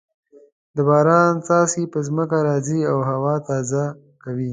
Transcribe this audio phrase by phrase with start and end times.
[0.75, 3.83] د باران څاڅکي په ځمکه راځې او هوا تازه
[4.23, 4.49] کوي.